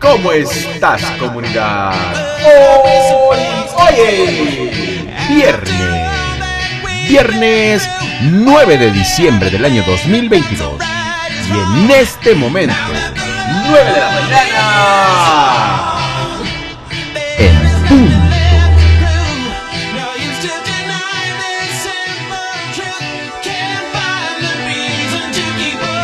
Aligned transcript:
¿Cómo 0.00 0.30
estás, 0.32 1.02
comunidad? 1.18 1.94
Hoy, 2.44 3.40
oye, 3.88 5.10
viernes, 5.28 6.10
viernes 7.08 7.88
9 8.22 8.78
de 8.78 8.90
diciembre 8.92 9.48
del 9.50 9.64
año 9.64 9.82
2022. 9.86 10.82
Y 11.48 11.52
en 11.52 11.90
este 11.90 12.34
momento, 12.34 12.74
9 13.68 13.92
de 13.92 14.00
la 14.00 14.10
mañana, 14.10 14.74
en 17.38 17.58
punto. 17.88 18.16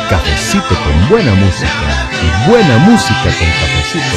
Cafecito 0.09 0.75
con 0.83 1.09
buena 1.09 1.35
música 1.35 2.12
buena 2.47 2.79
música 2.79 3.23
con 3.23 3.31
cafecito. 3.31 4.17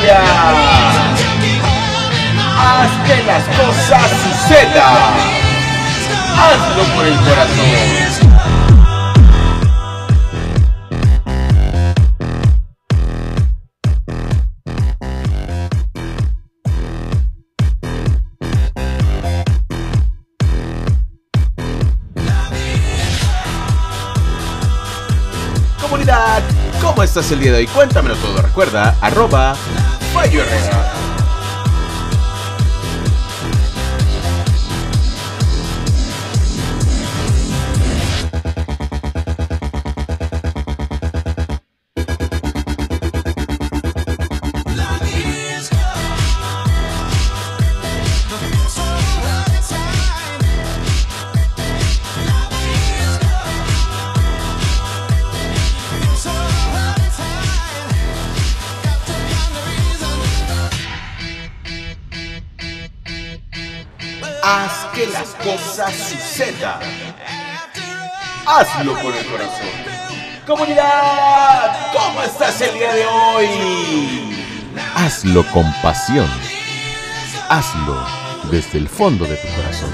Día. 0.00 0.20
Haz 2.58 2.90
que 3.06 3.22
las 3.24 3.44
cosas 3.56 4.10
sucedan. 4.22 5.40
Hazlo 6.36 6.84
por 6.94 7.06
el 7.06 7.16
corazón. 7.16 8.29
¿Cómo 27.00 27.04
estás 27.08 27.32
el 27.32 27.40
día 27.40 27.52
de 27.52 27.58
hoy? 27.60 27.66
Cuéntamelo 27.66 28.14
todo. 28.16 28.42
Recuerda, 28.42 28.94
arroba 29.00 29.56
las 65.20 65.34
cosas 65.34 65.94
sucedan. 65.94 66.80
Hazlo 68.46 68.94
con 68.94 69.14
el 69.14 69.26
corazón. 69.26 69.68
Comunidad, 70.46 71.92
¿cómo 71.92 72.22
estás 72.22 72.58
el 72.62 72.72
día 72.74 72.94
de 72.94 73.06
hoy? 73.06 74.66
Hazlo 74.94 75.44
con 75.52 75.70
pasión. 75.82 76.28
Hazlo 77.50 78.06
desde 78.50 78.78
el 78.78 78.88
fondo 78.88 79.26
de 79.26 79.36
tu 79.36 79.48
corazón. 79.56 79.92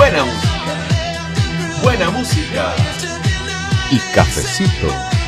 Buena 0.00 0.24
música. 0.24 1.82
Buena 1.82 2.10
música. 2.10 2.74
Y 3.90 3.98
cafecito. 4.14 5.19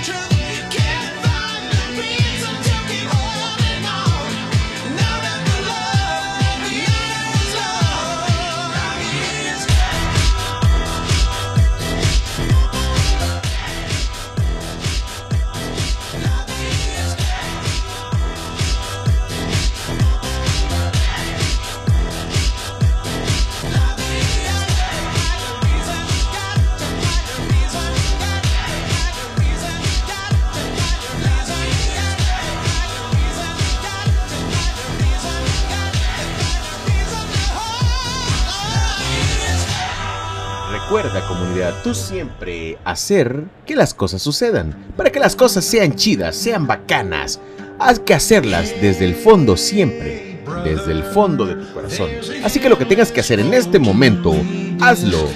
Tú 41.83 41.95
siempre 41.95 42.79
hacer 42.85 43.45
que 43.67 43.75
las 43.75 43.93
cosas 43.93 44.23
sucedan. 44.23 44.77
Para 44.97 45.11
que 45.11 45.19
las 45.19 45.35
cosas 45.35 45.65
sean 45.65 45.95
chidas, 45.97 46.37
sean 46.37 46.67
bacanas. 46.67 47.41
Haz 47.79 47.99
que 47.99 48.15
hacerlas 48.15 48.73
desde 48.81 49.05
el 49.05 49.15
fondo 49.15 49.57
siempre. 49.57 50.41
Desde 50.65 50.93
el 50.93 51.03
fondo 51.03 51.45
de 51.47 51.57
tu 51.57 51.73
corazón. 51.75 52.11
Así 52.45 52.61
que 52.61 52.69
lo 52.69 52.79
que 52.79 52.85
tengas 52.85 53.11
que 53.11 53.21
hacer 53.21 53.41
en 53.41 53.53
este 53.53 53.79
momento, 53.79 54.35
hazlo. 54.81 55.29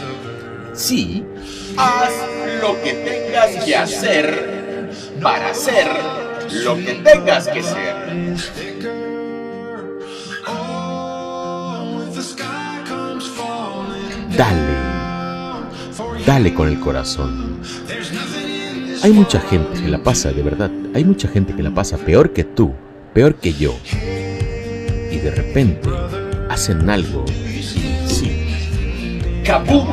Sí, 0.72 1.24
haz 1.76 2.12
lo 2.60 2.80
que 2.82 2.92
tengas 2.92 3.64
que 3.64 3.76
hacer 3.76 4.90
para 5.20 5.50
hacer 5.50 5.88
lo 6.64 6.76
que 6.76 6.94
tengas 6.94 7.48
que 7.48 7.62
ser. 7.62 8.36
Dale. 14.36 14.85
Dale 16.26 16.52
con 16.52 16.68
el 16.68 16.80
corazón. 16.80 17.60
Hay 19.04 19.12
mucha 19.12 19.38
gente 19.40 19.80
que 19.80 19.86
la 19.86 20.02
pasa, 20.02 20.32
de 20.32 20.42
verdad, 20.42 20.72
hay 20.92 21.04
mucha 21.04 21.28
gente 21.28 21.54
que 21.54 21.62
la 21.62 21.70
pasa 21.70 21.98
peor 21.98 22.32
que 22.32 22.42
tú, 22.42 22.74
peor 23.14 23.36
que 23.36 23.52
yo. 23.52 23.76
Y 25.12 25.18
de 25.18 25.30
repente 25.30 25.88
hacen 26.50 26.90
algo 26.90 27.24
y 27.28 27.62
sí. 28.08 28.48
¡Capum! 29.44 29.86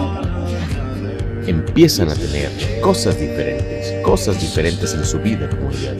Empiezan 1.45 2.09
a 2.09 2.15
tener 2.15 2.49
cosas 2.81 3.19
diferentes, 3.19 4.01
cosas 4.03 4.41
diferentes 4.41 4.95
en 4.95 5.05
su 5.05 5.19
vida 5.19 5.47
comunidad. 5.47 5.97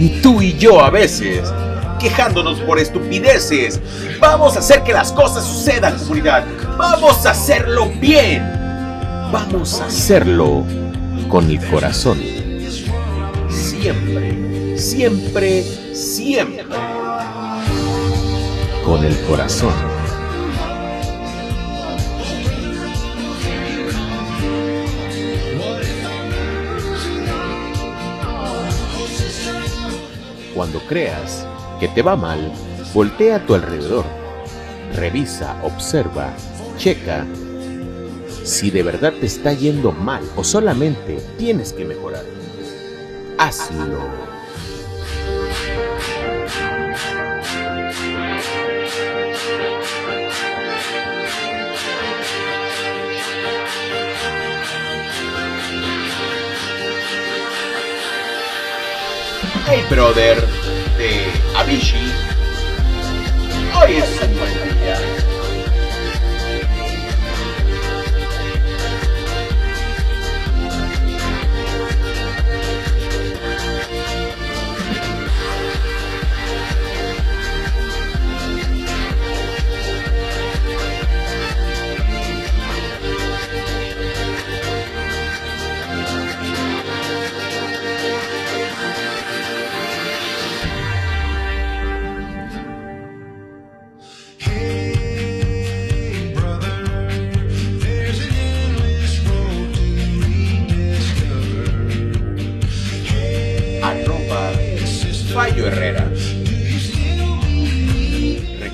Y 0.00 0.22
tú 0.22 0.40
y 0.40 0.56
yo 0.56 0.82
a 0.82 0.88
veces, 0.88 1.52
quejándonos 2.00 2.60
por 2.60 2.78
estupideces, 2.78 3.78
vamos 4.18 4.56
a 4.56 4.60
hacer 4.60 4.82
que 4.84 4.94
las 4.94 5.12
cosas 5.12 5.44
sucedan 5.44 5.98
comunidad. 5.98 6.46
Vamos 6.78 7.26
a 7.26 7.32
hacerlo 7.32 7.90
bien. 8.00 8.57
Vamos 9.30 9.78
a 9.82 9.86
hacerlo 9.86 10.64
con 11.28 11.50
el 11.50 11.62
corazón. 11.68 12.18
Siempre, 13.50 14.78
siempre, 14.78 15.62
siempre. 15.94 16.64
Con 18.86 19.04
el 19.04 19.14
corazón. 19.26 19.74
Cuando 30.54 30.80
creas 30.86 31.46
que 31.78 31.88
te 31.88 32.00
va 32.00 32.16
mal, 32.16 32.50
voltea 32.94 33.36
a 33.36 33.46
tu 33.46 33.54
alrededor. 33.54 34.06
Revisa, 34.94 35.60
observa, 35.62 36.32
checa 36.78 37.26
si 38.48 38.70
de 38.70 38.82
verdad 38.82 39.12
te 39.12 39.26
está 39.26 39.52
yendo 39.52 39.92
mal 39.92 40.22
o 40.34 40.42
solamente 40.42 41.18
tienes 41.36 41.72
que 41.72 41.84
mejorar. 41.84 42.24
Hazlo. 43.36 44.08
Hey 59.66 59.84
Brother 59.90 60.40
de 60.96 61.26
Avicii. 61.54 61.98
Hoy 63.78 63.96
es 63.96 64.22
un 64.22 64.38
buen 64.38 64.54
día. 64.80 65.17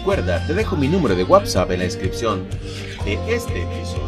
Recuerda, 0.05 0.47
te 0.47 0.53
dejo 0.53 0.77
mi 0.77 0.87
número 0.87 1.17
de 1.17 1.25
WhatsApp 1.25 1.71
en 1.71 1.79
la 1.79 1.85
descripción 1.87 2.47
de 3.07 3.15
este 3.27 3.63
episodio. 3.63 4.05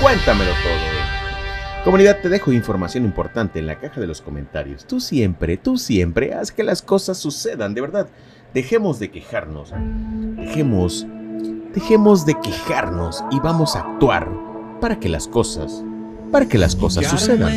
Cuéntamelo 0.00 0.50
todo. 0.50 1.84
Comunidad, 1.84 2.20
te 2.20 2.28
dejo 2.28 2.52
información 2.52 3.04
importante 3.04 3.58
en 3.58 3.66
la 3.66 3.78
caja 3.78 4.00
de 4.00 4.06
los 4.06 4.20
comentarios. 4.20 4.86
Tú 4.86 5.00
siempre, 5.00 5.56
tú 5.56 5.78
siempre 5.78 6.34
haz 6.34 6.50
que 6.50 6.64
las 6.64 6.82
cosas 6.82 7.16
sucedan, 7.16 7.74
de 7.74 7.80
verdad. 7.80 8.08
Dejemos 8.52 8.98
de 8.98 9.10
quejarnos. 9.10 9.72
Dejemos, 10.36 11.06
dejemos 11.72 12.26
de 12.26 12.34
quejarnos 12.42 13.24
y 13.30 13.38
vamos 13.40 13.76
a 13.76 13.80
actuar 13.80 14.28
para 14.80 14.98
que 15.00 15.08
las 15.08 15.28
cosas, 15.28 15.82
para 16.30 16.46
que 16.46 16.58
las 16.58 16.76
cosas 16.76 17.06
sucedan. 17.06 17.52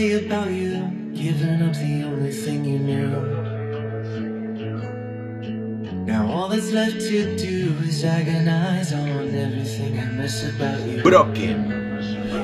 Broken 11.03 11.78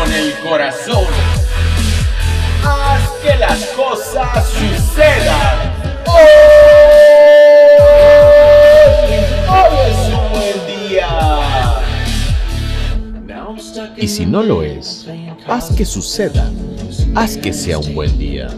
con 0.00 0.12
el 0.12 0.34
corazón. 0.40 1.06
Haz 2.64 3.10
que 3.22 3.36
las 3.36 3.64
cosas 3.76 4.48
sucedan. 4.48 5.72
Hoy, 6.06 6.59
Y 14.00 14.08
si 14.08 14.24
no 14.24 14.42
lo 14.42 14.62
es, 14.62 15.06
haz 15.46 15.76
que 15.76 15.84
suceda. 15.84 16.50
Haz 17.14 17.36
que 17.36 17.52
sea 17.52 17.78
un 17.78 17.94
buen 17.94 18.18
día. 18.18 18.48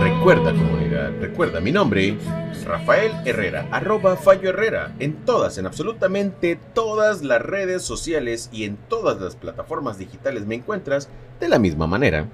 Recuerda 0.00 0.52
comunidad, 0.52 1.12
recuerda 1.18 1.60
mi 1.60 1.72
nombre, 1.72 2.16
Rafael 2.70 3.12
Herrera, 3.24 3.66
arroba 3.72 4.16
Fallo 4.16 4.50
Herrera, 4.50 4.94
en 5.00 5.24
todas, 5.24 5.58
en 5.58 5.66
absolutamente 5.66 6.56
todas 6.72 7.22
las 7.22 7.42
redes 7.42 7.82
sociales 7.82 8.48
y 8.52 8.62
en 8.62 8.76
todas 8.76 9.20
las 9.20 9.34
plataformas 9.34 9.98
digitales 9.98 10.46
me 10.46 10.54
encuentras 10.54 11.08
de 11.40 11.48
la 11.48 11.58
misma 11.58 11.88
manera. 11.88 12.28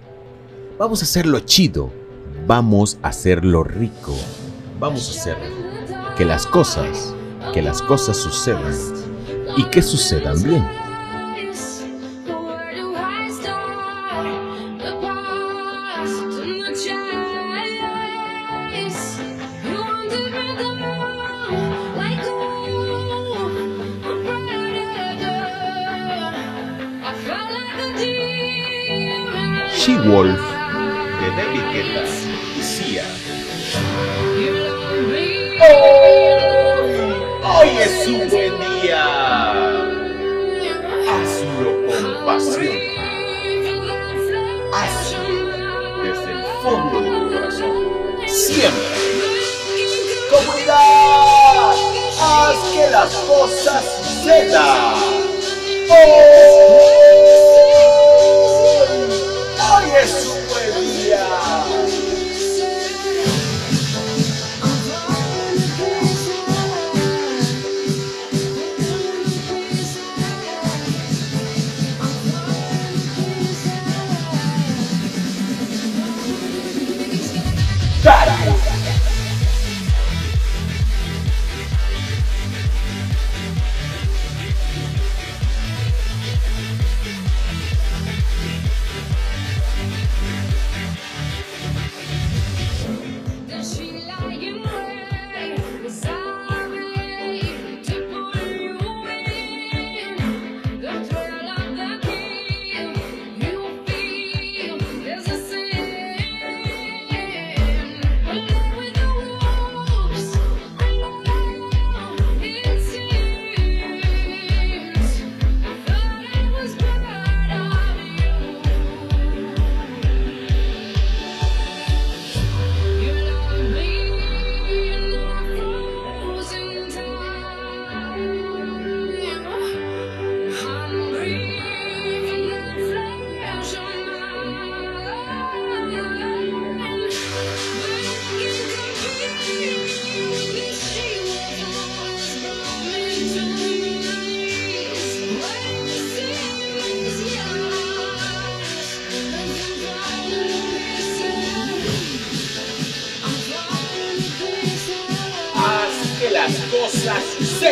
Vamos 0.78 1.00
a 1.00 1.04
hacerlo 1.04 1.40
chido, 1.40 1.90
vamos 2.46 2.98
a 3.02 3.08
hacerlo 3.08 3.64
rico, 3.64 4.14
vamos 4.78 5.08
a 5.08 5.18
hacer 5.18 5.36
que 6.18 6.26
las 6.26 6.46
cosas, 6.46 7.14
que 7.54 7.62
las 7.62 7.80
cosas 7.80 8.18
sucedan 8.18 8.74
y 9.56 9.64
que 9.70 9.80
sucedan 9.80 10.42
bien. 10.42 10.85
She-Wolf 29.86 30.40
de 31.20 31.28
David 31.36 31.62
Guetta 31.72 32.02
y 32.58 32.60
Sia. 32.60 33.04
Oh! 35.60 36.40
Hoy 37.60 37.70
es 37.78 38.08
un 38.08 38.28
buen 38.28 38.54
día. 38.82 39.04
Hazlo 41.08 41.70
con 41.86 42.02
pasión. 42.26 42.76
Hazlo 44.74 45.36
desde 46.02 46.30
el 46.32 46.42
fondo 46.64 46.96
de 47.00 47.08
tu 47.20 47.26
corazón. 47.32 47.74
Siempre. 48.26 48.98
Comunidad, 50.32 51.74
haz 52.20 52.58
que 52.74 52.90
las 52.90 53.14
cosas 53.14 53.84
sucedan. 54.02 54.94
Hoy, 55.88 56.95
hoy 59.96 60.35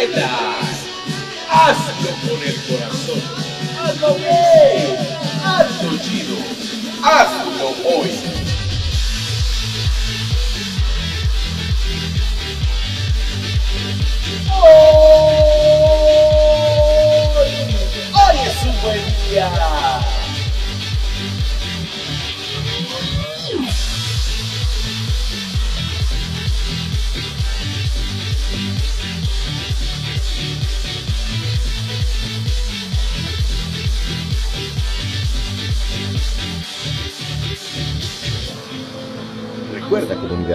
sucedan. 0.06 0.43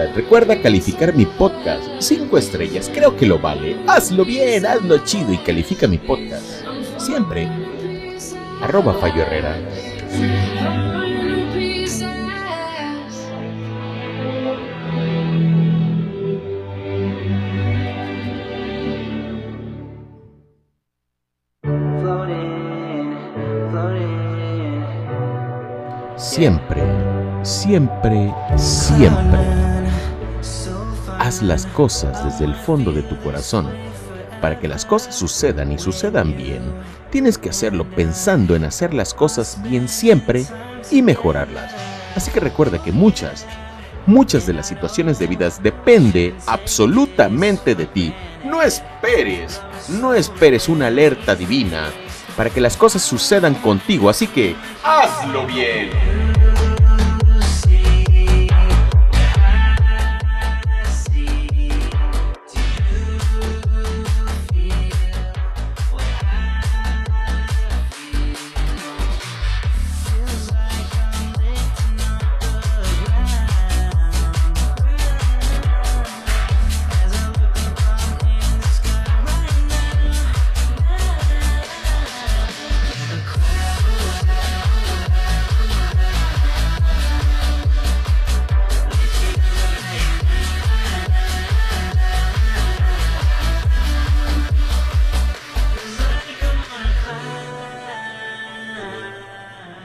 Recuerda 0.06 0.60
calificar 0.60 1.14
mi 1.14 1.26
podcast. 1.26 1.82
Cinco 1.98 2.38
estrellas, 2.38 2.90
creo 2.92 3.16
que 3.16 3.26
lo 3.26 3.38
vale. 3.38 3.76
Hazlo 3.86 4.24
bien, 4.24 4.66
hazlo 4.66 4.98
chido 5.04 5.32
y 5.32 5.38
califica 5.38 5.86
mi 5.86 5.98
podcast. 5.98 6.64
Siempre. 6.98 7.48
Arroba 8.62 8.94
Fallo 8.94 9.22
Herrera. 9.22 9.56
Siempre, 26.16 26.82
siempre, 27.42 28.32
siempre. 28.56 29.69
Haz 31.30 31.42
las 31.42 31.64
cosas 31.64 32.24
desde 32.24 32.44
el 32.44 32.56
fondo 32.56 32.90
de 32.90 33.02
tu 33.02 33.16
corazón. 33.20 33.70
Para 34.40 34.58
que 34.58 34.66
las 34.66 34.84
cosas 34.84 35.14
sucedan 35.14 35.70
y 35.70 35.78
sucedan 35.78 36.36
bien, 36.36 36.60
tienes 37.12 37.38
que 37.38 37.50
hacerlo 37.50 37.88
pensando 37.88 38.56
en 38.56 38.64
hacer 38.64 38.92
las 38.92 39.14
cosas 39.14 39.62
bien 39.62 39.88
siempre 39.88 40.44
y 40.90 41.02
mejorarlas. 41.02 41.72
Así 42.16 42.32
que 42.32 42.40
recuerda 42.40 42.82
que 42.82 42.90
muchas, 42.90 43.46
muchas 44.06 44.44
de 44.44 44.54
las 44.54 44.66
situaciones 44.66 45.20
de 45.20 45.28
vidas 45.28 45.62
depende 45.62 46.34
absolutamente 46.48 47.76
de 47.76 47.86
ti. 47.86 48.12
No 48.44 48.60
esperes, 48.60 49.62
no 50.00 50.14
esperes 50.14 50.68
una 50.68 50.88
alerta 50.88 51.36
divina 51.36 51.90
para 52.36 52.50
que 52.50 52.60
las 52.60 52.76
cosas 52.76 53.02
sucedan 53.02 53.54
contigo. 53.54 54.10
Así 54.10 54.26
que 54.26 54.56
hazlo 54.82 55.46
bien. 55.46 56.29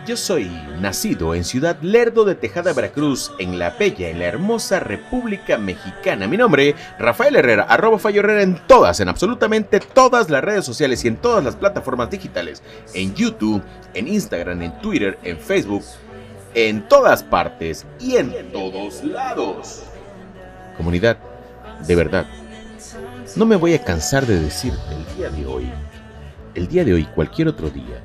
Yo 0.05 0.15
soy 0.15 0.51
nacido 0.79 1.33
en 1.33 1.43
Ciudad 1.43 1.77
Lerdo 1.81 2.25
de 2.25 2.35
Tejada, 2.35 2.73
Veracruz, 2.73 3.31
en 3.39 3.57
la 3.57 3.71
bella, 3.71 4.07
en 4.09 4.19
la 4.19 4.25
hermosa 4.25 4.79
República 4.79 5.57
Mexicana. 5.57 6.27
Mi 6.27 6.37
nombre, 6.37 6.75
Rafael 6.99 7.35
Herrera, 7.35 7.63
arroba 7.63 7.97
Fallo 7.97 8.19
Herrera 8.19 8.43
en 8.43 8.55
todas, 8.67 8.99
en 8.99 9.09
absolutamente 9.09 9.79
todas 9.79 10.29
las 10.29 10.43
redes 10.43 10.63
sociales 10.63 11.03
y 11.03 11.07
en 11.07 11.17
todas 11.17 11.43
las 11.43 11.55
plataformas 11.55 12.11
digitales. 12.11 12.61
En 12.93 13.15
YouTube, 13.15 13.63
en 13.95 14.07
Instagram, 14.07 14.61
en 14.61 14.79
Twitter, 14.79 15.17
en 15.23 15.39
Facebook, 15.39 15.83
en 16.53 16.87
todas 16.87 17.23
partes 17.23 17.87
y 17.99 18.17
en 18.17 18.51
todos 18.51 19.03
lados. 19.03 19.85
Comunidad, 20.77 21.17
de 21.87 21.95
verdad, 21.95 22.27
no 23.35 23.47
me 23.47 23.55
voy 23.55 23.73
a 23.73 23.83
cansar 23.83 24.27
de 24.27 24.39
decirte 24.39 24.77
el 24.91 25.17
día 25.17 25.29
de 25.31 25.47
hoy, 25.47 25.67
el 26.53 26.67
día 26.67 26.85
de 26.85 26.93
hoy, 26.93 27.05
cualquier 27.05 27.47
otro 27.47 27.71
día, 27.71 28.03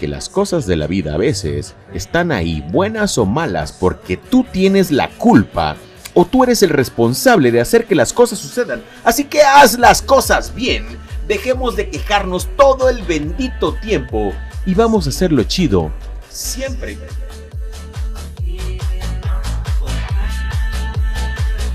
que 0.00 0.08
las 0.08 0.30
cosas 0.30 0.66
de 0.66 0.76
la 0.76 0.86
vida 0.86 1.14
a 1.14 1.18
veces 1.18 1.74
están 1.92 2.32
ahí, 2.32 2.64
buenas 2.70 3.18
o 3.18 3.26
malas, 3.26 3.70
porque 3.70 4.16
tú 4.16 4.46
tienes 4.50 4.90
la 4.90 5.10
culpa 5.10 5.76
o 6.14 6.24
tú 6.24 6.42
eres 6.42 6.62
el 6.62 6.70
responsable 6.70 7.52
de 7.52 7.60
hacer 7.60 7.84
que 7.84 7.94
las 7.94 8.14
cosas 8.14 8.38
sucedan. 8.38 8.82
Así 9.04 9.24
que 9.24 9.42
haz 9.42 9.78
las 9.78 10.00
cosas 10.00 10.54
bien. 10.54 10.86
Dejemos 11.28 11.76
de 11.76 11.90
quejarnos 11.90 12.48
todo 12.56 12.88
el 12.88 13.02
bendito 13.02 13.74
tiempo 13.74 14.32
y 14.64 14.74
vamos 14.74 15.06
a 15.06 15.10
hacerlo 15.10 15.42
chido. 15.44 15.92
Siempre. 16.30 16.96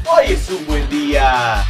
Hoy 0.08 0.26
es 0.30 0.50
un 0.50 0.66
buen 0.66 0.90
día. 0.90 1.64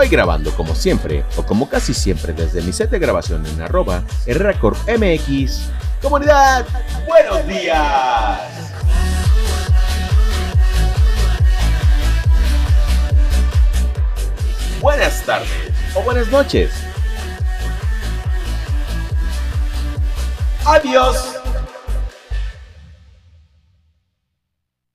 Hoy 0.00 0.06
grabando 0.06 0.52
como 0.52 0.76
siempre, 0.76 1.24
o 1.36 1.42
como 1.42 1.68
casi 1.68 1.92
siempre 1.92 2.32
desde 2.32 2.62
mi 2.62 2.72
set 2.72 2.88
de 2.88 3.00
grabación 3.00 3.44
en 3.44 3.60
arroba 3.60 4.04
MX. 4.28 5.70
Comunidad, 6.00 6.64
buenos 7.04 7.44
días. 7.48 8.40
Buenas 14.80 15.20
tardes 15.26 15.50
o 15.96 16.02
buenas 16.02 16.28
noches. 16.28 16.70
Adiós. 20.64 21.37